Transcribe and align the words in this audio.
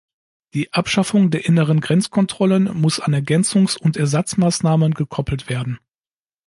Die 0.55 0.73
Abschaffung 0.73 1.29
der 1.29 1.45
inneren 1.45 1.79
Grenzkontrollen 1.79 2.71
muss 2.75 2.99
an 2.99 3.13
Ergänzungs- 3.13 3.77
und 3.77 3.97
Ersatzmaßnahmen 3.97 4.95
gekoppelt 4.95 5.47
werden. 5.47 5.77